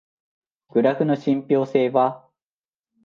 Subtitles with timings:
[0.69, 2.27] グラフの信憑性は？